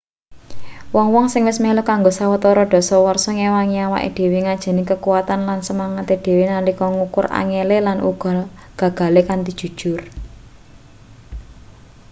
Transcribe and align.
wong-wong 0.95 1.27
sing 1.29 1.43
wis 1.49 1.59
melu 1.63 1.81
kanggo 1.89 2.11
sawetara 2.17 2.63
dasawarsa 2.73 3.29
ngewangi 3.35 3.77
awake 3.85 4.09
dhewe 4.17 4.39
ngajeni 4.45 4.83
kakuwatan 4.89 5.41
lan 5.49 5.59
semangate 5.67 6.15
dhewe 6.25 6.43
nalika 6.51 6.85
ngukur 6.95 7.25
angele 7.39 7.77
lan 7.87 7.97
uga 8.11 8.31
gagale 8.79 9.21
kanthi 9.29 9.51
jujur 9.59 10.01